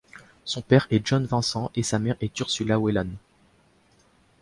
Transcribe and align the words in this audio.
Son 0.45 0.63
père 0.63 0.87
est 0.89 1.05
John 1.05 1.25
Vincent 1.25 1.69
et 1.75 1.83
sa 1.83 1.99
mère 1.99 2.15
est 2.21 2.39
Ursula 2.39 2.79
Whelan. 2.79 3.09